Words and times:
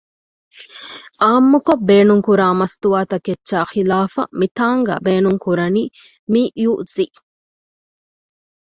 ޢާއްމުކޮށް 1.21 1.83
ބޭނުންކުރާ 1.89 2.47
މަސްތުވާ 2.59 2.99
ތަކެއްޗާ 3.11 3.57
ޚިލާފަށް 3.73 4.33
މިތާނގައި 4.39 5.01
ބޭނުން 5.05 5.39
ކުރަނީ 5.45 5.83
މިޔުޒިއް 6.31 7.17